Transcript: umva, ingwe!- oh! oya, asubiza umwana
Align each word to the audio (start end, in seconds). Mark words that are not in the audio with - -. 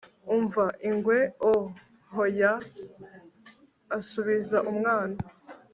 umva, 0.35 0.65
ingwe!- 0.89 1.17
oh! 1.49 1.63
oya, 2.21 2.53
asubiza 3.97 4.57
umwana 4.71 5.17